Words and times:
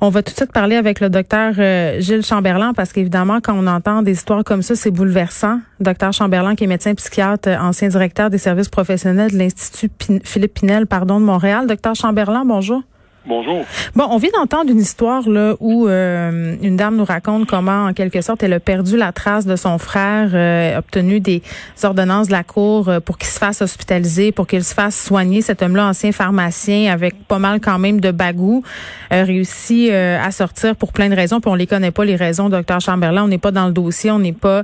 On 0.00 0.10
va 0.10 0.22
tout 0.22 0.32
de 0.32 0.36
suite 0.36 0.52
parler 0.52 0.76
avec 0.76 1.00
le 1.00 1.08
docteur 1.08 1.54
euh, 1.58 2.00
Gilles 2.00 2.24
Chamberlain 2.24 2.74
parce 2.74 2.92
qu'évidemment, 2.92 3.40
quand 3.40 3.54
on 3.56 3.66
entend 3.66 4.02
des 4.02 4.12
histoires 4.12 4.44
comme 4.44 4.60
ça, 4.60 4.76
c'est 4.76 4.90
bouleversant. 4.90 5.60
Docteur 5.80 6.12
Chamberlain, 6.12 6.54
qui 6.54 6.64
est 6.64 6.66
médecin 6.66 6.94
psychiatre, 6.94 7.48
ancien 7.48 7.88
directeur 7.88 8.28
des 8.28 8.38
services 8.38 8.68
professionnels 8.68 9.32
de 9.32 9.38
l'Institut 9.38 9.90
Philippe 10.22 10.54
Pinel, 10.54 10.86
pardon, 10.86 11.18
de 11.18 11.24
Montréal. 11.24 11.66
Docteur 11.66 11.94
Chamberlain, 11.94 12.44
bonjour. 12.44 12.82
Bonjour. 13.28 13.64
Bon, 13.96 14.06
on 14.08 14.18
vient 14.18 14.30
d'entendre 14.38 14.70
une 14.70 14.78
histoire 14.78 15.28
là 15.28 15.56
où 15.58 15.88
euh, 15.88 16.54
une 16.62 16.76
dame 16.76 16.94
nous 16.96 17.04
raconte 17.04 17.48
comment, 17.48 17.86
en 17.86 17.92
quelque 17.92 18.20
sorte, 18.20 18.44
elle 18.44 18.52
a 18.52 18.60
perdu 18.60 18.96
la 18.96 19.10
trace 19.10 19.46
de 19.46 19.56
son 19.56 19.78
frère, 19.78 20.30
euh, 20.32 20.78
obtenu 20.78 21.18
des 21.18 21.42
ordonnances 21.82 22.28
de 22.28 22.32
la 22.32 22.44
cour 22.44 22.88
euh, 22.88 23.00
pour 23.00 23.18
qu'il 23.18 23.26
se 23.26 23.40
fasse 23.40 23.62
hospitaliser, 23.62 24.30
pour 24.30 24.46
qu'il 24.46 24.62
se 24.62 24.74
fasse 24.74 24.96
soigner. 24.96 25.42
Cet 25.42 25.60
homme-là, 25.60 25.88
ancien 25.88 26.12
pharmacien, 26.12 26.92
avec 26.92 27.26
pas 27.26 27.40
mal 27.40 27.58
quand 27.58 27.80
même 27.80 28.00
de 28.00 28.12
bagou, 28.12 28.62
a 29.10 29.24
réussi 29.24 29.90
à 29.90 30.30
sortir 30.30 30.76
pour 30.76 30.92
plein 30.92 31.08
de 31.08 31.16
raisons. 31.16 31.40
Puis 31.40 31.50
on 31.50 31.54
les 31.54 31.66
connaît 31.66 31.90
pas 31.90 32.04
les 32.04 32.16
raisons, 32.16 32.48
docteur 32.48 32.80
Chamberlain. 32.80 33.24
On 33.24 33.28
n'est 33.28 33.38
pas 33.38 33.50
dans 33.50 33.66
le 33.66 33.72
dossier, 33.72 34.10
on 34.12 34.18
n'est 34.20 34.32
pas 34.32 34.62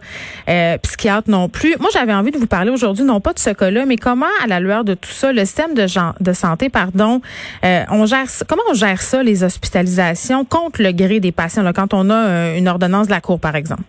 psychiatre 0.83 1.29
non 1.31 1.49
plus. 1.49 1.75
Moi, 1.81 1.91
j'avais 1.93 2.15
envie 2.15 2.31
de 2.31 2.39
vous 2.39 2.47
parler 2.47 2.71
aujourd'hui, 2.71 3.05
non 3.05 3.21
pas 3.21 3.33
de 3.33 3.39
ce 3.39 3.51
cas-là, 3.51 3.87
mais 3.87 3.97
comment, 3.97 4.27
à 4.43 4.47
la 4.47 4.61
lueur 4.61 4.85
de 4.85 4.95
tout 4.95 5.11
ça, 5.11 5.33
le 5.33 5.45
système 5.45 5.75
de, 5.75 5.87
de 6.21 6.33
santé, 6.33 6.69
pardon, 6.69 7.21
on 7.63 8.07
gère 8.07 8.29
Comment 8.52 8.65
on 8.69 8.74
gère 8.74 9.01
ça, 9.01 9.23
les 9.23 9.45
hospitalisations, 9.45 10.45
contre 10.45 10.83
le 10.83 10.92
gré 10.92 11.20
des 11.20 11.33
patients, 11.33 11.65
quand 11.74 11.95
on 11.95 12.11
a 12.11 12.15
euh, 12.15 12.59
une 12.59 12.69
ordonnance 12.69 13.06
de 13.06 13.12
la 13.12 13.23
Cour, 13.23 13.41
par 13.41 13.56
exemple? 13.56 13.83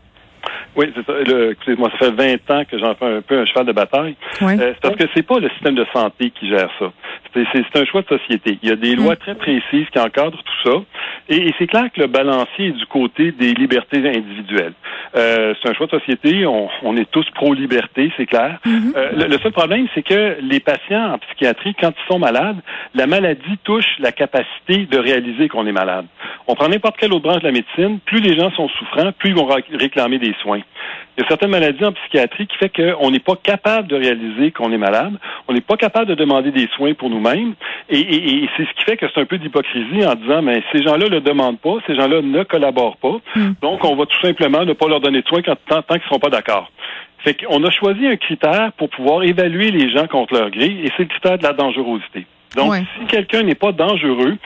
Oui, 0.76 0.92
c'est 0.96 1.06
ça. 1.06 1.14
Excusez-moi, 1.52 1.90
ça 1.92 1.98
fait 1.98 2.12
20 2.48 2.52
ans 2.52 2.64
que 2.70 2.80
j'en 2.80 2.96
fais 2.96 3.06
un 3.06 3.22
peu 3.22 3.40
un 3.40 3.46
cheval 3.46 3.66
de 3.66 3.72
bataille. 3.72 4.16
Euh, 4.42 4.74
c'est 4.74 4.82
parce 4.82 4.96
que 4.96 5.04
c'est 5.14 5.24
pas 5.24 5.40
le 5.40 5.50
système 5.50 5.76
de 5.76 5.86
santé 5.94 6.32
qui 6.32 6.50
gère 6.50 6.70
ça. 6.80 6.92
C'est 7.34 7.80
un 7.80 7.86
choix 7.86 8.02
de 8.02 8.18
société. 8.18 8.58
Il 8.62 8.70
y 8.70 8.72
a 8.72 8.76
des 8.76 8.96
lois 8.96 9.14
mm. 9.14 9.18
très 9.18 9.36
précises 9.36 9.88
qui 9.92 10.00
encadrent 10.00 10.42
tout 10.44 10.70
ça. 10.70 10.78
Et, 11.30 11.54
c'est 11.58 11.68
clair 11.68 11.86
que 11.94 12.02
le 12.02 12.08
balancier 12.08 12.68
est 12.68 12.72
du 12.72 12.86
côté 12.88 13.32
des 13.32 13.54
libertés 13.54 13.98
individuelles. 13.98 14.74
Euh, 15.16 15.54
c'est 15.62 15.70
un 15.70 15.74
choix 15.74 15.86
de 15.86 15.92
société. 15.92 16.46
On, 16.46 16.98
est 16.98 17.10
tous 17.12 17.26
pro-liberté, 17.36 18.12
c'est 18.18 18.26
clair. 18.26 18.60
Mm-hmm. 18.66 18.94
Euh, 18.96 19.28
le, 19.28 19.38
seul 19.40 19.52
problème, 19.52 19.88
c'est 19.94 20.04
que 20.04 20.38
les 20.42 20.60
patients 20.60 21.14
en 21.14 21.18
psychiatrie, 21.20 21.76
quand 21.80 21.92
ils 21.92 22.12
sont 22.12 22.20
malades, 22.20 22.58
la 22.96 23.08
maladie 23.08 23.58
touche 23.64 23.86
la 24.00 24.12
capacité 24.12 24.86
de 24.86 24.98
réaliser 24.98 25.50
qu'on 25.50 25.66
est 25.66 25.72
malade. 25.72 26.06
On 26.48 26.56
prend 26.56 26.68
n'importe 26.68 26.98
quelle 26.98 27.14
autre 27.14 27.24
branche 27.24 27.42
de 27.42 27.48
la 27.48 27.52
médecine, 27.52 28.00
plus 28.06 28.20
les 28.20 28.36
gens 28.36 28.52
sont 28.52 28.70
souffrants, 28.70 29.12
plus 29.18 29.30
ils 29.30 29.36
vont 29.36 29.48
réclamer 29.80 30.20
des 30.20 30.36
soins. 30.42 30.62
Il 31.16 31.22
y 31.22 31.26
a 31.26 31.28
certaines 31.28 31.52
maladies 31.52 31.86
en 31.86 31.92
psychiatrie 31.92 32.48
qui 32.48 32.58
fait 32.58 32.70
qu'on 32.70 33.12
n'est 33.12 33.20
pas 33.20 33.36
capable 33.36 33.88
de 33.88 33.96
réaliser 33.96 34.52
qu'on 34.52 34.72
est 34.72 34.78
malade, 34.78 35.14
on 35.48 35.54
n'est 35.54 35.62
pas 35.62 35.78
capable 35.78 36.08
de 36.08 36.16
demander 36.16 36.52
des 36.52 36.68
soins 36.76 36.94
pour 36.94 37.10
nous-mêmes, 37.10 37.54
et, 37.90 38.48
c'est 38.58 38.66
ce 38.66 38.74
qui 38.74 38.84
fait 38.84 38.98
que 38.98 39.06
c'est 39.14 39.22
un 39.22 39.26
peu 39.26 39.38
d'hypocrisie 39.38 40.06
en 40.06 40.16
disant, 40.16 40.42
mais 40.42 40.64
ces 40.72 40.82
gens-là 40.84 41.06
ne 41.06 41.16
le 41.16 41.22
demandent 41.22 41.60
pas, 41.60 41.76
ces 41.86 41.96
gens-là 41.96 42.22
ne 42.22 42.44
collaborent 42.44 42.98
pas, 42.98 43.20
hmm. 43.36 43.54
donc 43.62 43.84
on 43.86 43.96
va 43.96 44.06
tout 44.06 44.22
simplement 44.22 44.66
ne 44.66 44.74
pas 44.74 44.88
leur 44.88 45.02
donner 45.02 45.22
de 45.22 45.28
soins 45.28 45.42
tant, 45.42 45.56
tant 45.68 45.82
qu'ils 45.82 45.98
ne 45.98 46.08
seront 46.08 46.20
pas 46.20 46.30
d'accord. 46.30 46.72
Fait 47.20 47.36
qu'on 47.36 47.64
a 47.64 47.70
choisi 47.70 48.06
un 48.08 48.18
critère 48.18 48.72
pour 48.74 48.90
pouvoir 48.90 49.24
évaluer 49.24 49.72
les 49.72 49.92
gens 49.92 50.08
contre 50.08 50.34
leur 50.34 50.50
gré, 50.50 50.66
et 50.66 50.92
c'est 50.98 51.04
le 51.04 51.10
critère 51.10 51.38
de 51.38 51.44
la 51.44 51.54
dangerosité. 51.54 52.26
Donc, 52.56 52.74
si 52.76 53.06
quelqu'un 53.08 53.44
n'est 53.44 53.56
pas 53.56 53.72
dangereux, 53.72 54.38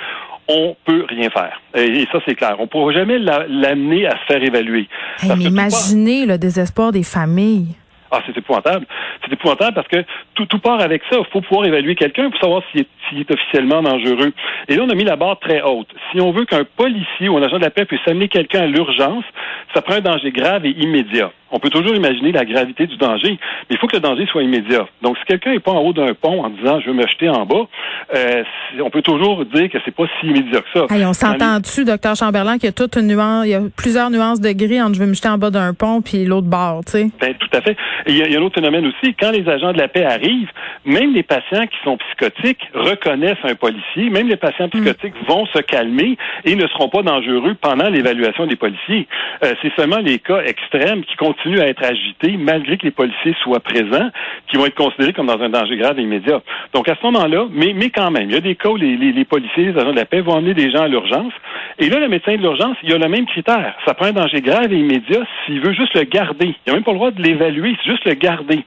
on 0.48 0.76
peut 0.86 1.06
rien 1.10 1.30
faire. 1.30 1.62
Et, 1.76 2.06
ça, 2.12 2.20
c'est 2.26 2.36
clair. 2.36 2.56
On 2.60 2.64
ne 2.64 2.68
pourra 2.68 2.94
jamais 2.94 3.20
l'amener 3.20 4.08
à 4.08 4.12
se 4.12 4.26
faire 4.28 4.44
évaluer. 4.44 4.88
mais 5.24 5.44
imaginez 5.44 6.26
le 6.26 6.38
désespoir 6.38 6.92
des 6.92 7.04
familles. 7.04 7.76
Ah, 8.10 8.22
c'est 8.26 8.38
épouvantable. 8.38 8.86
C'est 9.24 9.34
épouvantable 9.34 9.76
parce 9.76 9.88
que 9.88 10.04
tout, 10.34 10.46
tout 10.46 10.60
part 10.60 10.80
avec 10.80 11.02
ça. 11.12 11.18
Il 11.20 11.26
faut 11.32 11.42
pouvoir 11.42 11.66
évaluer 11.66 11.96
quelqu'un 11.96 12.30
pour 12.30 12.40
savoir 12.40 12.64
s'il 12.72 12.82
est, 12.82 13.20
est, 13.20 13.32
officiellement 13.32 13.82
dangereux. 13.82 14.32
Et 14.70 14.76
là, 14.76 14.84
on 14.84 14.90
a 14.90 14.96
mis 14.96 15.04
la 15.04 15.18
barre 15.18 15.40
très 15.40 15.62
haute. 15.62 15.90
Si 16.12 16.22
on 16.22 16.32
veut 16.32 16.46
qu'un 16.46 16.64
policier 16.64 17.28
ou 17.28 17.38
un 17.38 17.44
agent 17.44 17.58
de 17.58 17.64
la 17.64 17.70
paix 17.70 17.86
puisse 17.86 18.08
amener 18.08 18.30
quelqu'un 18.30 18.62
à 18.62 18.66
l'urgence, 18.68 19.26
ça 19.74 19.82
prend 19.82 19.96
un 19.96 20.02
danger 20.02 20.32
grave 20.32 20.66
et 20.66 20.72
immédiat. 20.72 21.32
On 21.52 21.60
peut 21.60 21.70
toujours 21.70 21.96
imaginer 21.96 22.32
la 22.32 22.46
gravité 22.46 22.88
du 22.88 22.98
danger, 22.98 23.32
mais 23.70 23.76
il 23.76 23.78
faut 23.78 23.88
que 23.88 23.96
le 23.96 24.02
danger 24.02 24.26
soit 24.28 24.44
immédiat. 24.44 24.88
Donc, 25.02 25.18
si 25.18 25.26
quelqu'un 25.26 25.52
n'est 25.52 25.60
pas 25.60 25.72
en 25.72 25.80
haut 25.80 25.94
d'un 25.94 26.14
pont 26.14 26.44
en 26.44 26.50
disant 26.50 26.80
je 26.80 26.88
veux 26.88 26.94
me 26.94 27.08
jeter 27.08 27.30
en 27.30 27.46
bas, 27.46 27.68
euh, 28.16 28.44
on 28.82 28.90
peut 28.90 29.02
toujours 29.02 29.46
dire 29.46 29.70
que 29.70 29.78
c'est 29.86 29.96
pas 29.96 30.06
si 30.20 30.28
immédiat 30.28 30.62
que 30.62 30.80
ça. 30.80 30.86
on 30.90 31.14
s'entend 31.14 31.60
dessus, 31.60 31.86
docteur 31.86 32.16
Chamberlain, 32.16 32.56
qu'il 32.56 32.66
y 32.66 32.70
a 32.70 32.74
toute 32.74 32.96
une 32.96 33.08
nuance, 33.08 33.46
il 33.46 33.52
y 33.52 33.56
a 33.56 33.62
plusieurs 33.76 34.10
nuances 34.10 34.42
de 34.42 34.52
gris 34.52 34.82
entre 34.82 34.96
je 34.96 35.00
veux 35.00 35.08
me 35.08 35.14
jeter 35.14 35.30
en 35.30 35.38
bas 35.38 35.52
d'un 35.52 35.74
pont 35.74 36.02
puis 36.02 36.26
l'autre 36.26 36.48
bord, 36.48 36.82
tu 36.86 36.92
sais. 36.94 37.10
Ben, 37.20 37.34
tout 37.36 37.50
à 37.54 37.62
fait. 37.62 37.76
il 38.08 38.18
y, 38.18 38.36
a, 38.36 38.40
un 38.40 38.42
autre 38.42 38.56
phénomène 38.56 38.86
aussi. 38.88 39.14
Quand 39.20 39.32
les 39.32 39.48
agents 39.48 39.74
de 39.74 39.78
la 39.78 39.88
paix 39.88 40.04
arrivent, 40.04 40.52
même 40.86 41.14
les 41.14 41.24
patients 41.24 41.66
qui 41.68 41.78
sont 41.84 41.98
psychotiques 41.98 42.62
reconnaissent 42.74 43.44
un 43.44 43.56
policier. 43.56 44.10
Même 44.10 44.28
les 44.28 44.36
patients 44.36 44.68
mm. 44.68 44.70
psychotiques 44.70 45.14
vont 45.28 45.46
se 45.48 45.60
calmer 45.60 46.18
et 46.46 46.56
ne 46.56 46.68
seront 46.68 46.90
pas 46.90 47.04
dangereux 47.04 47.56
pendant 47.60 47.90
l'évaluation 47.90 48.48
des 48.48 48.56
policiers. 48.56 49.08
Euh, 49.44 49.54
c'est 49.62 49.74
seulement 49.76 49.98
les 49.98 50.20
cas 50.20 50.42
extrêmes 50.42 51.04
qui 51.04 51.16
continuent 51.38 51.62
à 51.62 51.68
être 51.68 51.84
agités 51.84 52.38
malgré 52.38 52.78
que 52.78 52.86
les 52.86 52.92
policiers 52.92 53.36
soient 53.44 53.60
présents, 53.60 54.10
qui 54.50 54.58
vont 54.58 54.66
être 54.66 54.76
considérés 54.76 55.14
comme 55.14 55.28
dans 55.28 55.42
un 55.42 55.50
danger 55.50 55.78
grave 55.78 56.00
immédiat. 56.00 56.42
Donc 56.74 56.90
à 56.90 56.96
ce 56.96 57.06
moment-là, 57.06 57.48
mais, 57.52 57.74
mais 57.76 57.90
quand 57.90 58.12
même, 58.12 58.30
il 58.30 58.34
y 58.34 58.38
a 58.38 58.42
des 58.42 58.56
cas 58.56 58.70
où 58.70 58.76
les, 58.76 58.96
les, 58.98 59.26
policiers, 59.26 59.72
les 59.72 59.78
agents 59.78 59.92
de 59.92 59.96
la 59.96 60.06
paix 60.06 60.22
vont 60.22 60.34
emmener 60.34 60.54
des 60.54 60.72
gens 60.72 60.84
à 60.84 60.88
l'urgence. 60.88 61.34
Et 61.80 61.90
là, 61.90 62.00
le 62.00 62.10
médecin 62.10 62.36
de 62.36 62.42
l'urgence, 62.42 62.76
il 62.84 62.94
a 62.94 62.98
le 62.98 63.08
même 63.08 63.26
critère. 63.26 63.76
Ça 63.86 63.94
prend 63.94 64.08
un 64.08 64.14
danger 64.14 64.42
grave 64.42 64.72
et 64.74 64.78
immédiat 64.78 65.22
s'il 65.46 65.62
veut 65.62 65.74
juste 65.74 65.94
le 65.94 66.04
garder. 66.04 66.56
Il 66.66 66.70
n'a 66.70 66.74
même 66.74 66.84
pas 66.84 66.92
le 66.92 66.98
droit 66.98 67.12
de 67.12 67.22
l'évaluer, 67.22 67.76
c'est 67.84 67.92
juste 67.92 68.06
le 68.06 68.14
garder. 68.14 68.64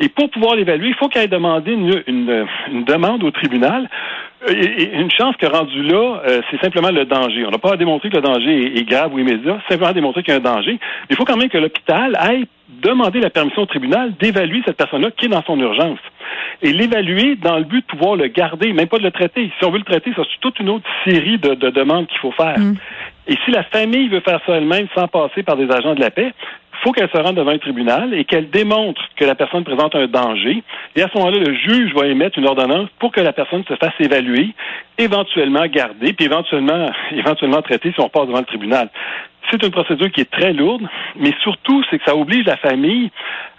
Et 0.00 0.08
pour 0.08 0.30
pouvoir 0.30 0.54
l'évaluer, 0.54 0.88
il 0.88 0.94
faut 0.94 1.08
qu'il 1.08 1.22
ait 1.22 1.28
demandé 1.28 1.72
une, 1.72 2.02
une, 2.06 2.46
une 2.72 2.84
demande 2.84 3.24
au 3.24 3.30
tribunal 3.30 3.88
et 4.48 4.94
une 4.94 5.10
chance 5.10 5.36
que 5.36 5.46
rendu 5.46 5.82
là, 5.82 6.22
euh, 6.26 6.40
c'est 6.50 6.60
simplement 6.60 6.90
le 6.90 7.04
danger. 7.04 7.44
On 7.46 7.50
n'a 7.50 7.58
pas 7.58 7.74
à 7.74 7.76
démontrer 7.76 8.10
que 8.10 8.16
le 8.16 8.22
danger 8.22 8.78
est, 8.78 8.84
grave 8.84 9.14
ou 9.14 9.18
immédiat, 9.18 9.60
simplement 9.68 9.90
à 9.90 9.92
démontrer 9.92 10.22
qu'il 10.22 10.34
y 10.34 10.36
a 10.36 10.40
un 10.40 10.42
danger. 10.42 10.72
Mais 10.72 11.08
il 11.10 11.16
faut 11.16 11.24
quand 11.24 11.36
même 11.36 11.48
que 11.48 11.58
l'hôpital 11.58 12.16
aille 12.18 12.46
demander 12.68 13.20
la 13.20 13.30
permission 13.30 13.62
au 13.62 13.66
tribunal 13.66 14.14
d'évaluer 14.18 14.62
cette 14.66 14.76
personne-là 14.76 15.10
qui 15.16 15.26
est 15.26 15.28
dans 15.28 15.42
son 15.42 15.58
urgence. 15.60 15.98
Et 16.62 16.72
l'évaluer 16.72 17.36
dans 17.36 17.58
le 17.58 17.64
but 17.64 17.82
de 17.82 17.86
pouvoir 17.86 18.16
le 18.16 18.26
garder, 18.28 18.72
même 18.72 18.88
pas 18.88 18.98
de 18.98 19.04
le 19.04 19.10
traiter. 19.10 19.50
Si 19.58 19.64
on 19.64 19.70
veut 19.70 19.78
le 19.78 19.84
traiter, 19.84 20.12
c'est 20.16 20.22
toute 20.40 20.58
une 20.58 20.70
autre 20.70 20.88
série 21.04 21.38
de, 21.38 21.54
demandes 21.54 22.06
qu'il 22.08 22.18
faut 22.18 22.32
faire. 22.32 22.58
Mm. 22.58 22.76
Et 23.28 23.36
si 23.44 23.50
la 23.52 23.62
famille 23.64 24.08
veut 24.08 24.20
faire 24.20 24.40
ça 24.44 24.56
elle-même 24.56 24.88
sans 24.94 25.06
passer 25.06 25.42
par 25.42 25.56
des 25.56 25.70
agents 25.70 25.94
de 25.94 26.00
la 26.00 26.10
paix, 26.10 26.32
faut 26.82 26.92
qu'elle 26.92 27.10
se 27.10 27.18
rende 27.18 27.36
devant 27.36 27.52
un 27.52 27.58
tribunal 27.58 28.12
et 28.12 28.24
qu'elle 28.24 28.50
démontre 28.50 29.00
que 29.16 29.24
la 29.24 29.34
personne 29.34 29.64
présente 29.64 29.94
un 29.94 30.06
danger. 30.06 30.62
Et 30.96 31.02
à 31.02 31.08
ce 31.08 31.18
moment-là, 31.18 31.38
le 31.38 31.54
juge 31.54 31.94
va 31.94 32.06
émettre 32.06 32.38
une 32.38 32.46
ordonnance 32.46 32.88
pour 32.98 33.12
que 33.12 33.20
la 33.20 33.32
personne 33.32 33.64
se 33.68 33.74
fasse 33.76 33.92
évaluer, 34.00 34.50
éventuellement 34.98 35.66
garder, 35.66 36.12
puis 36.12 36.26
éventuellement, 36.26 36.90
éventuellement 37.12 37.62
traiter 37.62 37.92
si 37.92 38.00
on 38.00 38.08
passe 38.08 38.26
devant 38.26 38.40
le 38.40 38.44
tribunal. 38.44 38.90
C'est 39.50 39.62
une 39.62 39.70
procédure 39.70 40.10
qui 40.10 40.22
est 40.22 40.30
très 40.30 40.52
lourde, 40.52 40.82
mais 41.16 41.32
surtout, 41.42 41.82
c'est 41.90 41.98
que 41.98 42.04
ça 42.04 42.16
oblige 42.16 42.46
la 42.46 42.56
famille 42.56 43.10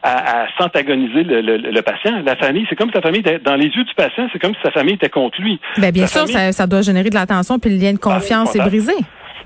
à, 0.01 0.47
s'antagoniser 0.57 1.23
le, 1.23 1.81
patient. 1.81 2.21
La 2.25 2.35
famille, 2.35 2.65
c'est 2.69 2.75
comme 2.75 2.89
si 2.89 2.95
sa 2.95 3.01
famille 3.01 3.19
était 3.19 3.39
dans 3.39 3.55
les 3.55 3.67
yeux 3.67 3.83
du 3.83 3.93
patient, 3.93 4.27
c'est 4.31 4.39
comme 4.39 4.55
si 4.55 4.61
sa 4.63 4.71
famille 4.71 4.95
était 4.95 5.09
contre 5.09 5.39
lui. 5.41 5.59
Ben, 5.77 5.91
bien 5.91 6.07
sûr, 6.07 6.27
ça, 6.27 6.51
ça, 6.51 6.67
doit 6.67 6.81
générer 6.81 7.09
de 7.09 7.15
l'attention, 7.15 7.59
puis 7.59 7.69
le 7.69 7.77
lien 7.77 7.91
de 7.91 7.99
ah, 8.01 8.13
confiance 8.13 8.55
est 8.55 8.59
brisé 8.59 8.93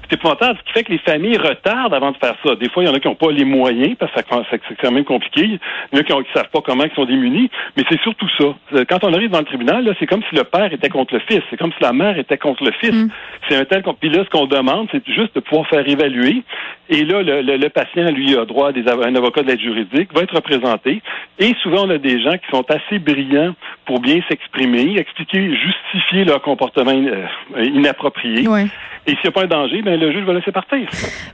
c'est 0.09 0.15
épouvantable, 0.15 0.57
ce 0.59 0.63
qui 0.63 0.73
fait 0.73 0.83
que 0.83 0.91
les 0.91 0.99
familles 0.99 1.37
retardent 1.37 1.93
avant 1.93 2.11
de 2.11 2.17
faire 2.17 2.35
ça. 2.43 2.55
Des 2.55 2.69
fois, 2.69 2.83
il 2.83 2.87
y 2.87 2.89
en 2.89 2.93
a 2.93 2.99
qui 2.99 3.07
n'ont 3.07 3.15
pas 3.15 3.31
les 3.31 3.45
moyens, 3.45 3.95
parce 3.99 4.11
que 4.11 4.19
c'est 4.51 4.77
quand 4.81 4.91
même 4.91 5.03
compliqué. 5.03 5.41
Il 5.43 5.59
y 5.93 5.97
en 5.97 5.99
a 5.99 6.03
qui 6.03 6.13
ne 6.13 6.23
savent 6.33 6.49
pas 6.51 6.61
comment 6.61 6.85
ils 6.85 6.95
sont 6.95 7.05
démunis, 7.05 7.49
mais 7.75 7.83
c'est 7.89 7.99
surtout 8.01 8.27
ça. 8.37 8.55
Euh, 8.73 8.85
quand 8.89 9.03
on 9.03 9.13
arrive 9.13 9.29
dans 9.29 9.39
le 9.39 9.45
tribunal, 9.45 9.93
c'est 9.99 10.05
comme 10.05 10.23
si 10.29 10.35
le 10.35 10.43
père 10.43 10.71
était 10.71 10.89
contre 10.89 11.15
le 11.15 11.19
fils, 11.21 11.41
c'est 11.49 11.57
comme 11.57 11.71
si 11.73 11.83
la 11.83 11.93
mère 11.93 12.17
était 12.17 12.37
contre 12.37 12.63
le 12.63 12.71
fils. 12.71 12.93
Mm. 12.93 13.09
C'est 13.49 13.55
un 13.57 13.65
tel... 13.65 13.83
Puis 13.99 14.09
là, 14.09 14.23
ce 14.23 14.29
qu'on 14.29 14.45
demande, 14.45 14.87
c'est 14.91 15.05
juste 15.07 15.35
de 15.35 15.39
pouvoir 15.41 15.67
faire 15.67 15.87
évaluer. 15.87 16.43
Et 16.89 17.03
là, 17.03 17.21
le, 17.21 17.67
patient, 17.67 18.09
lui, 18.11 18.37
a 18.37 18.45
droit 18.45 18.69
à 18.69 18.71
des, 18.71 18.87
un 18.87 19.15
avocat 19.15 19.41
de 19.41 19.47
l'aide 19.47 19.59
juridique, 19.59 20.13
va 20.13 20.21
être 20.21 20.35
représenté. 20.35 21.01
Et 21.39 21.53
souvent, 21.61 21.85
on 21.85 21.89
a 21.89 21.97
des 21.97 22.21
gens 22.21 22.37
qui 22.37 22.49
sont 22.49 22.65
assez 22.69 22.99
brillants 22.99 23.53
pour 23.85 23.99
bien 23.99 24.21
s'exprimer, 24.29 24.97
expliquer, 24.97 25.53
justifier 25.55 26.23
leur 26.23 26.41
comportement 26.41 26.93
euh, 26.93 27.63
inapproprié. 27.63 28.47
Et 29.09 29.11
s'il 29.11 29.19
n'y 29.23 29.27
a 29.29 29.31
pas 29.31 29.43
un 29.43 29.47
danger, 29.47 29.81
ben, 29.81 29.97
le 29.97 30.11
juge 30.11 30.25
va 30.25 30.33
laisser 30.33 30.51
partir. 30.51 30.85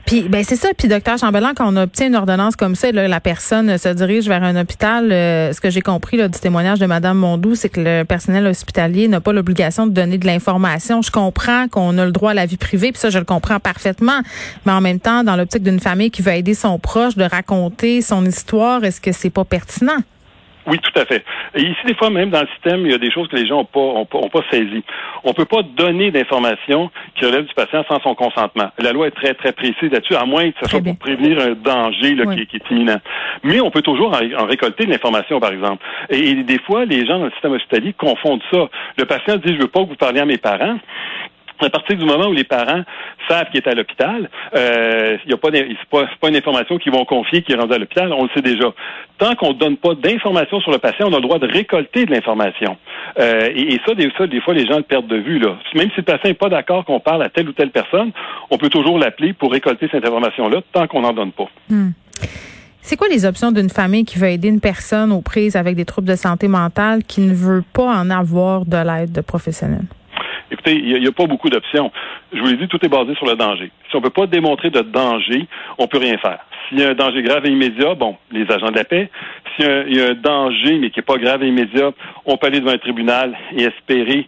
Puis, 0.06 0.28
ben, 0.28 0.44
c'est 0.44 0.54
ça. 0.54 0.68
Puis, 0.78 0.86
docteur 0.86 1.18
Chambellan, 1.18 1.54
quand 1.56 1.72
on 1.72 1.76
obtient 1.76 2.06
une 2.06 2.14
ordonnance 2.14 2.54
comme 2.54 2.76
ça, 2.76 2.92
là, 2.92 3.08
la 3.08 3.18
personne 3.18 3.76
se 3.76 3.88
dirige 3.88 4.28
vers 4.28 4.44
un 4.44 4.54
hôpital. 4.54 5.10
Euh, 5.10 5.52
ce 5.52 5.60
que 5.60 5.70
j'ai 5.70 5.80
compris 5.80 6.16
là, 6.16 6.28
du 6.28 6.38
témoignage 6.38 6.78
de 6.78 6.86
Mme 6.86 7.18
Mondou, 7.18 7.56
c'est 7.56 7.68
que 7.68 7.80
le 7.80 8.04
personnel 8.04 8.46
hospitalier 8.46 9.08
n'a 9.08 9.20
pas 9.20 9.32
l'obligation 9.32 9.88
de 9.88 9.92
donner 9.92 10.18
de 10.18 10.26
l'information. 10.26 11.02
Je 11.02 11.10
comprends 11.10 11.66
qu'on 11.66 11.98
a 11.98 12.04
le 12.04 12.12
droit 12.12 12.30
à 12.30 12.34
la 12.34 12.46
vie 12.46 12.58
privée, 12.58 12.92
puis 12.92 13.00
ça, 13.00 13.10
je 13.10 13.18
le 13.18 13.24
comprends 13.24 13.58
parfaitement. 13.58 14.20
Mais 14.66 14.72
en 14.72 14.80
même 14.80 15.00
temps, 15.00 15.24
dans 15.24 15.34
l'optique 15.34 15.64
d'une 15.64 15.80
famille 15.80 16.12
qui 16.12 16.22
veut 16.22 16.32
aider 16.32 16.54
son 16.54 16.78
proche 16.78 17.16
de 17.16 17.24
raconter 17.24 18.02
son 18.02 18.24
histoire, 18.24 18.84
est-ce 18.84 19.00
que 19.00 19.10
c'est 19.10 19.30
pas 19.30 19.44
pertinent? 19.44 19.98
Oui, 20.66 20.78
tout 20.78 20.98
à 20.98 21.04
fait. 21.04 21.24
Et 21.54 21.62
ici, 21.62 21.80
des 21.86 21.94
fois, 21.94 22.10
même 22.10 22.30
dans 22.30 22.40
le 22.40 22.48
système, 22.48 22.86
il 22.86 22.92
y 22.92 22.94
a 22.94 22.98
des 22.98 23.10
choses 23.10 23.28
que 23.28 23.36
les 23.36 23.46
gens 23.46 23.58
n'ont 23.58 23.64
pas, 24.06 24.18
ont, 24.18 24.28
pas 24.28 24.40
saisies. 24.50 24.84
On 25.22 25.30
ne 25.30 25.34
peut 25.34 25.44
pas 25.44 25.62
donner 25.62 26.10
d'informations 26.10 26.90
qui 27.16 27.26
relèvent 27.26 27.44
du 27.44 27.54
patient 27.54 27.84
sans 27.88 28.00
son 28.00 28.14
consentement. 28.14 28.70
La 28.78 28.92
loi 28.92 29.08
est 29.08 29.10
très, 29.10 29.34
très 29.34 29.52
précise 29.52 29.90
là-dessus, 29.90 30.14
à 30.14 30.24
moins 30.24 30.50
que 30.50 30.58
ce 30.62 30.70
soit 30.70 30.80
pour 30.80 30.96
prévenir 30.96 31.38
un 31.40 31.52
danger 31.52 32.14
là, 32.14 32.34
qui, 32.34 32.40
est 32.40 32.70
imminent. 32.70 33.00
Mais 33.42 33.60
on 33.60 33.70
peut 33.70 33.82
toujours 33.82 34.14
en, 34.14 34.46
récolter 34.46 34.86
de 34.86 34.90
l'information, 34.90 35.38
par 35.38 35.52
exemple. 35.52 35.84
Et, 36.08 36.34
des 36.34 36.58
fois, 36.60 36.84
les 36.84 37.06
gens 37.06 37.18
dans 37.18 37.26
le 37.26 37.32
système 37.32 37.52
hospitalier 37.52 37.92
confondent 37.92 38.42
ça. 38.50 38.68
Le 38.96 39.04
patient 39.04 39.36
dit, 39.36 39.54
je 39.54 39.60
veux 39.60 39.68
pas 39.68 39.80
que 39.80 39.88
vous 39.88 39.96
parliez 39.96 40.20
à 40.20 40.26
mes 40.26 40.38
parents 40.38 40.78
à 41.64 41.70
partir 41.70 41.96
du 41.96 42.04
moment 42.04 42.26
où 42.26 42.32
les 42.32 42.44
parents 42.44 42.82
savent 43.28 43.46
qu'il 43.50 43.60
est 43.60 43.68
à 43.68 43.74
l'hôpital. 43.74 44.28
Euh, 44.54 45.16
il 45.24 45.30
y 45.30 45.34
a 45.34 45.36
pas, 45.36 46.28
une 46.28 46.36
information 46.36 46.78
qu'ils 46.78 46.92
vont 46.92 47.04
confier 47.04 47.42
qui 47.42 47.52
est 47.52 47.56
rendue 47.56 47.74
à 47.74 47.78
l'hôpital. 47.78 48.12
On 48.12 48.24
le 48.24 48.30
sait 48.34 48.42
déjà. 48.42 48.72
Tant 49.18 49.34
qu'on 49.34 49.50
ne 49.50 49.58
donne 49.58 49.76
pas 49.76 49.94
d'informations 49.94 50.60
sur 50.60 50.70
le 50.70 50.78
patient, 50.78 51.08
on 51.08 51.12
a 51.12 51.16
le 51.16 51.22
droit 51.22 51.38
de 51.38 51.46
récolter 51.46 52.06
de 52.06 52.12
l'information. 52.12 52.76
Euh, 53.18 53.48
et, 53.54 53.80
ça, 53.86 53.94
des, 53.94 54.10
ça, 54.16 54.26
des 54.26 54.40
fois, 54.40 54.54
les 54.54 54.66
gens 54.66 54.76
le 54.76 54.82
perdent 54.82 55.06
de 55.06 55.16
vue. 55.16 55.38
Là. 55.38 55.56
Même 55.74 55.90
si 55.90 55.98
le 55.98 56.02
patient 56.02 56.30
n'est 56.30 56.34
pas 56.34 56.48
d'accord 56.48 56.84
qu'on 56.84 57.00
parle 57.00 57.22
à 57.22 57.28
telle 57.28 57.48
ou 57.48 57.52
telle 57.52 57.70
personne, 57.70 58.12
on 58.50 58.58
peut 58.58 58.70
toujours 58.70 58.98
l'appeler 58.98 59.32
pour 59.32 59.52
récolter 59.52 59.88
cette 59.90 60.04
information-là 60.04 60.60
tant 60.72 60.86
qu'on 60.86 61.02
n'en 61.02 61.12
donne 61.12 61.32
pas. 61.32 61.48
Hmm. 61.68 61.90
C'est 62.86 62.96
quoi 62.96 63.08
les 63.08 63.24
options 63.24 63.50
d'une 63.50 63.70
famille 63.70 64.04
qui 64.04 64.18
veut 64.18 64.28
aider 64.28 64.48
une 64.48 64.60
personne 64.60 65.10
aux 65.10 65.22
prises 65.22 65.56
avec 65.56 65.74
des 65.74 65.86
troubles 65.86 66.06
de 66.06 66.16
santé 66.16 66.48
mentale 66.48 67.02
qui 67.02 67.22
ne 67.22 67.32
veut 67.32 67.64
pas 67.72 67.86
en 67.86 68.10
avoir 68.10 68.66
de 68.66 68.76
l'aide 68.76 69.10
de 69.10 69.22
professionnels? 69.22 69.86
Écoutez, 70.50 70.74
il 70.74 71.00
n'y 71.00 71.06
a, 71.06 71.12
pas 71.12 71.26
beaucoup 71.26 71.48
d'options. 71.48 71.90
Je 72.32 72.40
vous 72.40 72.46
l'ai 72.46 72.56
dit, 72.56 72.68
tout 72.68 72.84
est 72.84 72.88
basé 72.88 73.14
sur 73.14 73.26
le 73.26 73.34
danger. 73.34 73.70
Si 73.90 73.96
on 73.96 73.98
ne 73.98 74.04
peut 74.04 74.10
pas 74.10 74.26
démontrer 74.26 74.70
de 74.70 74.80
danger, 74.80 75.46
on 75.78 75.86
peut 75.86 75.98
rien 75.98 76.18
faire. 76.18 76.40
S'il 76.68 76.80
y 76.80 76.84
a 76.84 76.90
un 76.90 76.94
danger 76.94 77.22
grave 77.22 77.46
et 77.46 77.50
immédiat, 77.50 77.94
bon, 77.94 78.16
les 78.30 78.50
agents 78.50 78.70
de 78.70 78.76
la 78.76 78.84
paix. 78.84 79.10
S'il 79.56 79.96
y, 79.96 80.00
a 80.00 80.10
un 80.10 80.14
danger, 80.14 80.78
mais 80.78 80.90
qui 80.90 80.98
n'est 80.98 81.04
pas 81.04 81.16
grave 81.16 81.42
et 81.42 81.48
immédiat, 81.48 81.92
on 82.24 82.36
peut 82.36 82.46
aller 82.46 82.60
devant 82.60 82.72
un 82.72 82.78
tribunal 82.78 83.36
et 83.56 83.64
espérer 83.64 84.26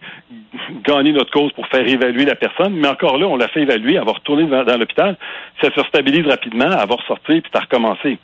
gagner 0.85 1.11
notre 1.11 1.31
cause 1.31 1.51
pour 1.53 1.67
faire 1.67 1.87
évaluer 1.87 2.25
la 2.25 2.35
personne. 2.35 2.73
Mais 2.75 2.87
encore 2.87 3.17
là, 3.17 3.27
on 3.27 3.37
l'a 3.37 3.47
fait 3.47 3.61
évaluer, 3.61 3.95
elle 3.95 4.05
va 4.05 4.13
retourner 4.13 4.45
dans, 4.45 4.77
l'hôpital, 4.77 5.17
ça 5.61 5.69
se 5.73 5.81
stabilise 5.83 6.25
rapidement, 6.27 6.65
elle 6.65 6.87
va 6.87 6.95
ressortir 6.95 7.41
puis 7.41 7.51
ça 7.53 7.59
recommencer. 7.59 8.17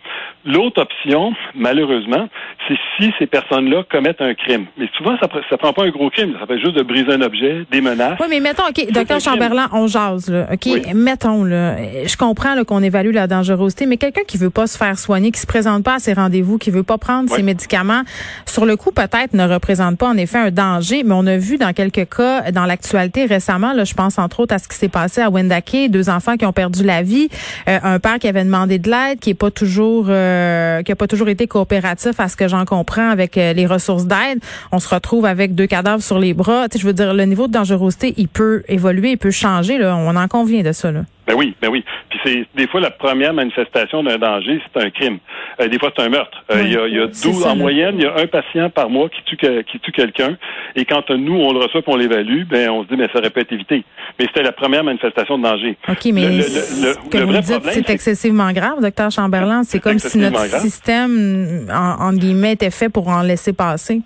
L'autre 0.46 0.82
option, 0.82 1.34
malheureusement, 1.56 2.28
c'est 2.68 2.78
si 2.98 3.12
ces 3.20 3.28
personnes-là 3.28 3.84
commettent 3.90 4.22
un 4.22 4.34
crime. 4.34 4.66
Mais 4.78 4.90
souvent, 4.98 5.18
ça 5.20 5.28
ne 5.28 5.58
prend 5.58 5.74
pas 5.74 5.84
un 5.84 5.90
gros 5.90 6.10
crime, 6.10 6.36
ça 6.40 6.46
fait 6.46 6.60
juste 6.60 6.76
de 6.76 6.84
briser 6.84 7.14
un 7.14 7.22
objet, 7.22 7.66
des 7.72 7.82
menaces. 7.82 8.18
Oui, 8.20 8.28
mais 8.30 8.40
mettons, 8.40 8.64
OK, 8.64 8.92
docteur 8.92 9.20
Chamberlain, 9.20 9.68
on 9.72 9.88
jase, 9.88 10.30
là. 10.30 10.48
OK, 10.52 10.94
mettons, 10.94 11.44
là, 11.44 11.78
je 12.06 12.18
comprends 12.18 12.62
qu'on 12.66 12.84
évalue 12.84 13.14
la 13.14 13.28
dangerosité, 13.28 13.86
mais 13.86 13.98
quelqu'un 13.98 14.24
qui 14.28 14.38
veut 14.38 14.50
pas 14.50 14.68
se 14.68 14.78
faire 14.78 14.98
soigner, 14.98 15.32
qui 15.32 15.40
se 15.40 15.48
présente 15.48 15.84
pas 15.84 15.96
à 15.96 16.00
ses 16.00 16.14
rendez-vous, 16.14 16.58
qui 16.58 16.72
veut 16.72 16.84
pas 16.84 16.93
prendre 16.98 17.34
ses 17.34 17.44
médicaments, 17.44 18.04
sur 18.46 18.66
le 18.66 18.76
coup, 18.76 18.92
peut-être 18.92 19.34
ne 19.34 19.48
représente 19.48 19.98
pas 19.98 20.08
en 20.08 20.18
effet 20.18 20.38
un 20.38 20.52
danger, 20.52 21.04
mais 21.04 21.14
on 21.14 21.26
a 21.28 21.38
vu 21.38 21.58
dans 21.58 21.74
quelques 21.74 22.08
cas, 22.10 22.52
dans 22.52 22.66
l'actualité 22.66 23.26
récemment, 23.26 23.74
là, 23.74 23.84
je 23.84 23.94
pense 23.94 24.20
entre 24.20 24.42
autres 24.42 24.54
à 24.54 24.60
ce 24.60 24.68
qui 24.68 24.78
s'est 24.78 24.90
passé 24.90 25.22
à 25.22 25.30
Wendake, 25.30 25.90
deux 25.90 26.10
enfants 26.10 26.38
qui 26.38 26.46
ont 26.46 26.54
perdu 26.54 26.84
la 26.84 27.02
vie, 27.02 27.30
euh, 27.68 27.80
un 27.84 28.00
père 28.00 28.20
qui 28.20 28.28
avait 28.28 28.44
demandé 28.44 28.80
de 28.80 28.90
l'aide, 28.90 29.20
qui 29.20 29.32
est 29.32 29.36
pas 29.36 29.52
toujours, 29.52 30.06
euh, 30.10 30.82
qui 30.84 30.92
a 30.92 30.96
pas 30.96 31.08
toujours 31.08 31.30
été 31.30 31.48
coopératif 31.48 32.20
à 32.20 32.28
ce 32.28 32.36
que 32.36 32.48
j'en 32.48 32.66
comprends 32.66 33.10
avec 33.10 33.38
euh, 33.38 33.54
les 33.54 33.66
ressources 33.66 34.06
d'aide. 34.06 34.40
On 34.72 34.80
se 34.80 34.94
retrouve 34.94 35.26
avec 35.26 35.56
deux 35.56 35.68
cadavres 35.68 36.04
sur 36.04 36.20
les 36.20 36.34
bras. 36.34 36.68
Tu 36.70 36.78
sais, 36.78 36.82
je 36.82 36.88
veux 36.88 36.94
dire, 36.94 37.14
le 37.14 37.26
niveau 37.26 37.48
de 37.48 37.54
dangerosité, 37.54 38.14
il 38.18 38.28
peut 38.28 38.64
évoluer, 38.68 39.12
il 39.12 39.18
peut 39.18 39.32
changer. 39.32 39.78
Là. 39.78 39.96
On 39.96 40.16
en 40.16 40.28
convient 40.28 40.62
de 40.62 40.72
ça. 40.72 40.92
Là. 40.92 41.02
Ben 41.28 41.36
oui, 41.36 41.56
ben 41.62 41.70
oui. 41.70 41.84
Puis 42.10 42.20
c'est 42.24 42.46
des 42.56 42.68
fois 42.68 42.82
la 42.82 42.92
première 42.92 43.34
manifestation 43.34 44.04
d'un 44.04 44.18
danger, 44.18 44.62
c'est 44.74 44.84
un 44.84 44.90
crime. 44.90 45.20
Euh, 45.62 45.68
des 45.68 45.80
fois 45.80 45.92
c'est 45.96 46.04
un 46.04 46.10
meurtre. 46.10 46.44
Euh, 46.52 46.62
il 46.64 46.72
y 46.74 46.78
a, 46.78 46.88
y 46.88 47.00
a 47.00 47.08
12 47.08 47.46
en 47.46 47.56
moyenne, 47.56 47.96
il 47.98 48.04
y 48.04 48.06
a 48.06 48.16
un 48.18 48.28
patient 48.28 48.70
par 48.70 48.90
mois 48.90 49.10
qui 49.10 49.24
tue 49.24 49.38
qui 49.38 49.80
tue 49.80 49.92
quelqu'un. 49.92 50.38
Et 50.76 50.86
quand 50.86 51.10
nous 51.10 51.36
on 51.36 51.54
le 51.54 51.60
reçoit, 51.60 51.82
et 51.82 51.84
on 51.88 51.96
l'évalue, 51.96 52.44
ben 52.44 52.70
on 52.70 52.84
se 52.84 52.90
dit 52.90 52.96
mais 52.98 53.08
ça 53.14 53.20
aurait 53.20 53.30
pu 53.30 53.40
être 53.40 53.52
évité. 53.52 53.84
Mais 54.20 54.26
c'était 54.26 54.44
la 54.44 54.52
première 54.52 54.84
manifestation 54.84 55.38
de 55.38 55.44
danger. 55.44 55.78
Ok, 55.88 56.06
mais 56.14 56.38
le, 56.38 56.42
ce 56.44 57.10
que 57.10 57.18
vous 57.18 57.34
dites, 57.34 57.72
c'est 57.72 57.90
excessivement 57.90 58.52
grave, 58.52 58.82
docteur 58.82 59.12
Chamberlain. 59.12 59.64
C'est 59.64 59.80
comme 59.80 60.00
si 60.00 60.18
notre 60.18 60.46
système, 60.60 61.68
en, 61.72 62.08
en 62.08 62.14
guillemets, 62.14 62.54
était 62.54 62.72
fait 62.72 62.90
pour 62.90 63.08
en 63.08 63.22
laisser 63.22 63.54
passer. 63.54 64.02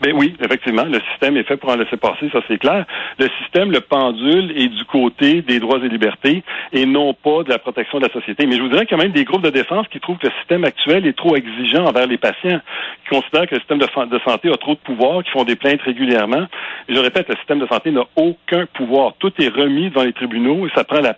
Ben 0.00 0.12
oui, 0.14 0.34
effectivement, 0.40 0.84
le 0.84 1.00
système 1.12 1.36
est 1.36 1.44
fait 1.44 1.56
pour 1.56 1.70
en 1.70 1.76
laisser 1.76 1.96
passer, 1.96 2.28
ça 2.32 2.40
c'est 2.48 2.58
clair. 2.58 2.84
Le 3.18 3.28
système, 3.40 3.70
le 3.70 3.80
pendule 3.80 4.52
est 4.56 4.68
du 4.68 4.84
côté 4.84 5.42
des 5.42 5.60
droits 5.60 5.78
et 5.78 5.88
libertés 5.88 6.42
et 6.72 6.84
non 6.84 7.14
pas 7.14 7.42
de 7.44 7.50
la 7.50 7.58
protection 7.58 7.98
de 7.98 8.06
la 8.06 8.12
société. 8.12 8.46
Mais 8.46 8.56
je 8.56 8.62
vous 8.62 8.68
dirais 8.68 8.86
a 8.90 8.96
même 8.96 9.12
des 9.12 9.24
groupes 9.24 9.42
de 9.42 9.50
défense 9.50 9.86
qui 9.88 10.00
trouvent 10.00 10.18
que 10.18 10.26
le 10.26 10.32
système 10.40 10.64
actuel 10.64 11.06
est 11.06 11.16
trop 11.16 11.36
exigeant 11.36 11.84
envers 11.86 12.06
les 12.06 12.18
patients, 12.18 12.60
qui 13.04 13.14
considèrent 13.14 13.46
que 13.46 13.54
le 13.54 13.60
système 13.60 13.78
de, 13.78 13.86
santé 14.24 14.52
a 14.52 14.56
trop 14.56 14.74
de 14.74 14.80
pouvoir, 14.80 15.22
qui 15.22 15.30
font 15.30 15.44
des 15.44 15.56
plaintes 15.56 15.82
régulièrement. 15.82 16.46
Et 16.88 16.94
je 16.94 17.00
répète, 17.00 17.28
le 17.28 17.36
système 17.36 17.60
de 17.60 17.66
santé 17.66 17.90
n'a 17.90 18.04
aucun 18.16 18.66
pouvoir. 18.74 19.14
Tout 19.18 19.32
est 19.38 19.48
remis 19.48 19.90
devant 19.90 20.04
les 20.04 20.12
tribunaux 20.12 20.66
et 20.66 20.70
ça 20.74 20.84
prend 20.84 21.00
la 21.00 21.16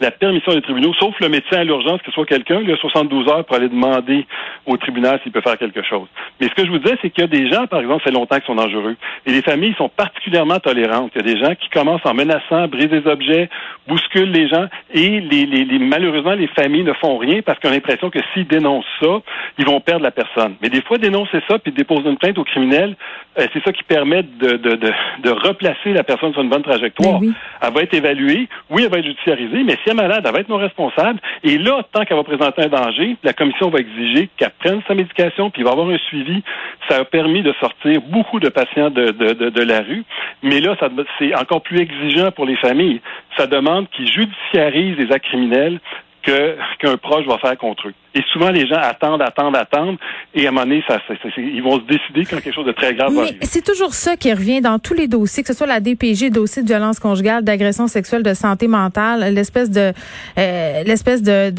la 0.00 0.10
permission 0.10 0.52
des 0.52 0.62
tribunaux, 0.62 0.92
sauf 0.94 1.14
le 1.20 1.28
médecin 1.28 1.58
à 1.58 1.64
l'urgence, 1.64 2.00
que 2.00 2.06
ce 2.06 2.12
soit 2.12 2.26
quelqu'un, 2.26 2.60
il 2.62 2.70
a 2.70 2.76
72 2.76 3.28
heures 3.28 3.44
pour 3.44 3.56
aller 3.56 3.68
demander 3.68 4.26
au 4.66 4.76
tribunal 4.76 5.18
s'il 5.22 5.32
peut 5.32 5.40
faire 5.40 5.58
quelque 5.58 5.82
chose. 5.82 6.06
Mais 6.40 6.48
ce 6.48 6.54
que 6.54 6.66
je 6.66 6.70
vous 6.70 6.78
disais, 6.78 6.96
c'est 7.00 7.10
qu'il 7.10 7.22
y 7.22 7.24
a 7.24 7.28
des 7.28 7.50
gens, 7.50 7.66
par 7.66 7.80
exemple, 7.80 8.02
ça 8.02 8.10
fait 8.10 8.16
longtemps 8.16 8.36
qu'ils 8.36 8.46
sont 8.46 8.54
dangereux. 8.54 8.96
Et 9.24 9.32
les 9.32 9.42
familles 9.42 9.74
sont 9.78 9.88
particulièrement 9.88 10.58
tolérantes. 10.60 11.12
Il 11.14 11.26
y 11.26 11.30
a 11.30 11.34
des 11.34 11.40
gens 11.40 11.54
qui 11.54 11.68
commencent 11.70 12.04
en 12.04 12.14
menaçant, 12.14 12.68
brisent 12.68 12.90
des 12.90 13.06
objets, 13.06 13.48
bousculent 13.88 14.32
les 14.32 14.48
gens, 14.48 14.66
et 14.92 15.20
les, 15.20 15.46
les, 15.46 15.78
malheureusement, 15.78 16.32
les 16.32 16.48
familles 16.48 16.84
ne 16.84 16.92
font 16.94 17.16
rien 17.16 17.40
parce 17.42 17.58
qu'ils 17.58 17.70
ont 17.70 17.72
l'impression 17.72 18.10
que 18.10 18.18
s'ils 18.32 18.46
dénoncent 18.46 18.84
ça, 19.00 19.20
ils 19.58 19.66
vont 19.66 19.80
perdre 19.80 20.02
la 20.02 20.10
personne. 20.10 20.56
Mais 20.60 20.68
des 20.68 20.82
fois, 20.82 20.98
dénoncer 20.98 21.40
ça 21.48 21.58
puis 21.58 21.72
déposer 21.72 22.08
une 22.08 22.18
plainte 22.18 22.38
au 22.38 22.44
criminel, 22.44 22.96
euh, 23.38 23.46
c'est 23.52 23.62
ça 23.64 23.72
qui 23.72 23.82
permet 23.82 24.22
de, 24.22 24.56
de, 24.56 24.76
de, 24.76 24.92
de, 25.22 25.30
replacer 25.30 25.92
la 25.92 26.04
personne 26.04 26.32
sur 26.32 26.42
une 26.42 26.48
bonne 26.48 26.62
trajectoire. 26.62 27.20
Elle 27.22 27.72
va 27.72 27.82
être 27.82 27.94
évaluée, 27.94 28.48
oui, 28.70 28.82
elle 28.84 28.90
va 28.90 28.98
être 28.98 29.06
judiciarisée, 29.06 29.62
mais 29.62 29.76
elle 29.86 29.92
est 29.92 29.94
malade, 29.94 30.22
elle 30.26 30.32
va 30.32 30.40
être 30.40 30.48
non 30.48 30.56
responsable. 30.56 31.20
Et 31.44 31.58
là, 31.58 31.82
tant 31.92 32.04
qu'elle 32.04 32.16
va 32.16 32.24
présenter 32.24 32.64
un 32.64 32.68
danger, 32.68 33.16
la 33.22 33.32
commission 33.32 33.70
va 33.70 33.78
exiger 33.78 34.28
qu'elle 34.36 34.50
prenne 34.58 34.82
sa 34.86 34.94
médication, 34.94 35.50
puis 35.50 35.62
il 35.62 35.64
va 35.64 35.72
avoir 35.72 35.88
un 35.88 35.98
suivi. 35.98 36.42
Ça 36.88 36.98
a 36.98 37.04
permis 37.04 37.42
de 37.42 37.52
sortir 37.60 38.00
beaucoup 38.02 38.40
de 38.40 38.48
patients 38.48 38.90
de, 38.90 39.10
de, 39.10 39.50
de, 39.50 39.62
la 39.62 39.80
rue. 39.80 40.04
Mais 40.42 40.60
là, 40.60 40.76
c'est 41.18 41.34
encore 41.34 41.62
plus 41.62 41.80
exigeant 41.80 42.30
pour 42.32 42.46
les 42.46 42.56
familles. 42.56 43.00
Ça 43.36 43.46
demande 43.46 43.88
qu'ils 43.90 44.10
judiciarisent 44.10 44.96
les 44.96 45.12
actes 45.12 45.26
criminels 45.26 45.80
qu'un 46.22 46.96
proche 46.96 47.24
va 47.26 47.38
faire 47.38 47.56
contre 47.56 47.88
eux. 47.88 47.94
Et 48.16 48.22
souvent, 48.32 48.48
les 48.48 48.66
gens 48.66 48.78
attendent, 48.80 49.20
attendent, 49.20 49.56
attendent, 49.56 49.98
et 50.34 50.46
à 50.46 50.48
un 50.48 50.52
moment 50.52 50.64
donné, 50.64 50.82
ça, 50.88 50.98
ils 51.36 51.62
vont 51.62 51.78
se 51.78 51.84
décider 51.84 52.24
quand 52.24 52.40
quelque 52.40 52.54
chose 52.54 52.64
de 52.64 52.72
très 52.72 52.94
grave 52.94 53.12
va 53.12 53.20
arriver. 53.20 53.38
C'est 53.42 53.62
toujours 53.62 53.92
ça 53.92 54.16
qui 54.16 54.32
revient 54.32 54.62
dans 54.62 54.78
tous 54.78 54.94
les 54.94 55.06
dossiers, 55.06 55.42
que 55.42 55.48
ce 55.48 55.52
soit 55.52 55.66
la 55.66 55.80
DPG, 55.80 56.30
dossier 56.30 56.62
de 56.62 56.66
violence 56.66 56.98
conjugale, 56.98 57.44
d'agression 57.44 57.88
sexuelle, 57.88 58.22
de 58.22 58.32
santé 58.32 58.68
mentale, 58.68 59.34
l'espèce 59.34 59.70
de 59.70 59.92
euh, 60.38 60.82
l'espèce 60.84 61.22
de 61.22 61.50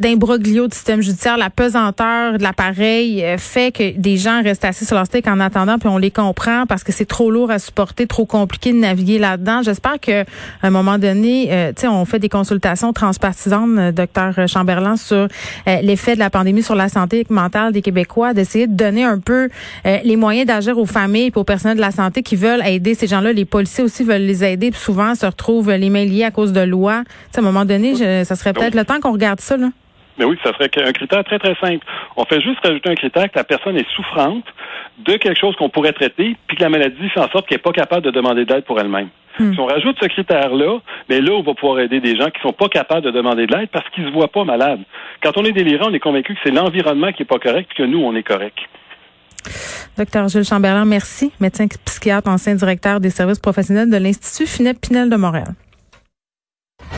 d'imbroglio 0.00 0.66
du 0.66 0.74
système 0.74 1.02
judiciaire, 1.02 1.36
la 1.36 1.50
pesanteur 1.50 2.36
de 2.36 2.42
l'appareil 2.42 3.24
euh, 3.24 3.38
fait 3.38 3.70
que 3.70 3.96
des 3.96 4.16
gens 4.16 4.42
restent 4.42 4.64
assis 4.64 4.84
sur 4.84 4.96
leur 4.96 5.06
steak 5.06 5.28
en 5.28 5.38
attendant, 5.38 5.78
puis 5.78 5.88
on 5.88 5.98
les 5.98 6.10
comprend 6.10 6.66
parce 6.66 6.82
que 6.82 6.90
c'est 6.90 7.06
trop 7.06 7.30
lourd 7.30 7.52
à 7.52 7.60
supporter, 7.60 8.08
trop 8.08 8.26
compliqué 8.26 8.72
de 8.72 8.78
naviguer 8.78 9.20
là-dedans. 9.20 9.62
J'espère 9.62 10.00
que 10.00 10.22
à 10.22 10.26
un 10.62 10.70
moment 10.70 10.98
donné, 10.98 11.46
euh, 11.52 11.68
tu 11.68 11.82
sais, 11.82 11.86
on 11.86 12.04
fait 12.04 12.18
des 12.18 12.28
consultations 12.28 12.92
transpartisanes, 12.92 13.92
docteur 13.92 14.48
Chamberlain, 14.48 14.96
sur 14.96 15.28
les 15.66 15.91
l'effet 15.92 16.14
de 16.14 16.20
la 16.20 16.30
pandémie 16.30 16.62
sur 16.62 16.74
la 16.74 16.88
santé 16.88 17.26
mentale 17.28 17.70
des 17.72 17.82
Québécois, 17.82 18.32
d'essayer 18.32 18.66
de 18.66 18.72
donner 18.72 19.04
un 19.04 19.18
peu 19.18 19.50
euh, 19.84 19.98
les 20.04 20.16
moyens 20.16 20.46
d'agir 20.46 20.78
aux 20.78 20.86
familles 20.86 21.26
et 21.26 21.38
aux 21.38 21.44
personnels 21.44 21.76
de 21.76 21.82
la 21.82 21.90
santé 21.90 22.22
qui 22.22 22.34
veulent 22.34 22.66
aider 22.66 22.94
ces 22.94 23.06
gens-là. 23.06 23.34
Les 23.34 23.44
policiers 23.44 23.84
aussi 23.84 24.02
veulent 24.02 24.22
les 24.22 24.42
aider. 24.42 24.70
Puis 24.70 24.80
souvent, 24.80 25.14
se 25.14 25.26
retrouvent 25.26 25.70
les 25.70 25.90
mains 25.90 26.06
liées 26.06 26.24
à 26.24 26.30
cause 26.30 26.54
de 26.54 26.60
lois. 26.60 27.02
à 27.36 27.38
un 27.38 27.42
moment 27.42 27.66
donné, 27.66 28.24
ça 28.24 28.36
serait 28.36 28.54
peut-être 28.54 28.74
le 28.74 28.86
temps 28.86 29.00
qu'on 29.00 29.12
regarde 29.12 29.40
ça. 29.40 29.58
Là. 29.58 29.68
Mais 30.18 30.24
oui, 30.24 30.38
ça 30.42 30.52
serait 30.52 30.70
un 30.84 30.92
critère 30.92 31.24
très, 31.24 31.38
très 31.38 31.54
simple. 31.56 31.84
On 32.16 32.24
fait 32.24 32.40
juste 32.40 32.58
rajouter 32.64 32.90
un 32.90 32.94
critère 32.94 33.30
que 33.30 33.36
la 33.36 33.44
personne 33.44 33.76
est 33.76 33.88
souffrante 33.94 34.44
de 34.98 35.14
quelque 35.14 35.38
chose 35.38 35.56
qu'on 35.56 35.70
pourrait 35.70 35.92
traiter, 35.92 36.36
puis 36.46 36.56
que 36.56 36.62
la 36.62 36.68
maladie 36.68 37.08
fait 37.08 37.20
en 37.20 37.28
sorte 37.30 37.46
qu'elle 37.48 37.58
n'est 37.58 37.62
pas 37.62 37.72
capable 37.72 38.02
de 38.02 38.10
demander 38.10 38.44
d'aide 38.44 38.64
pour 38.64 38.78
elle-même. 38.78 39.08
Hmm. 39.38 39.54
Si 39.54 39.60
on 39.60 39.64
rajoute 39.64 39.96
ce 40.00 40.06
critère-là, 40.08 40.78
mais 41.08 41.20
là, 41.20 41.32
on 41.32 41.42
va 41.42 41.54
pouvoir 41.54 41.80
aider 41.80 42.00
des 42.00 42.16
gens 42.16 42.28
qui 42.28 42.40
sont 42.42 42.52
pas 42.52 42.68
capables 42.68 43.02
de 43.02 43.10
demander 43.10 43.46
de 43.46 43.56
l'aide 43.56 43.70
parce 43.70 43.88
qu'ils 43.90 44.04
se 44.04 44.10
voient 44.10 44.28
pas 44.28 44.44
malades. 44.44 44.80
Quand 45.22 45.36
on 45.36 45.44
est 45.44 45.52
délirant, 45.52 45.86
on 45.88 45.94
est 45.94 46.00
convaincu 46.00 46.34
que 46.34 46.40
c'est 46.44 46.50
l'environnement 46.50 47.12
qui 47.12 47.22
est 47.22 47.26
pas 47.26 47.38
correct 47.38 47.70
et 47.72 47.74
que 47.74 47.82
nous, 47.84 48.02
on 48.02 48.14
est 48.14 48.22
correct. 48.22 48.58
Docteur 49.96 50.28
Jules 50.28 50.44
Chamberlain, 50.44 50.84
merci. 50.84 51.32
Médecin 51.40 51.66
psychiatre, 51.84 52.28
ancien 52.28 52.54
directeur 52.54 53.00
des 53.00 53.10
services 53.10 53.40
professionnels 53.40 53.90
de 53.90 53.96
l'Institut 53.96 54.46
Finette 54.48 54.80
Pinel 54.80 55.10
de 55.10 55.16
Montréal. 55.16 55.54